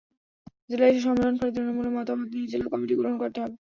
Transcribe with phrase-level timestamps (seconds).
[0.69, 3.55] জেলায় এসে সম্মেলন করে তৃণমূলের মতামত নিয়ে জেলা কমিটি গঠন করতে হবে।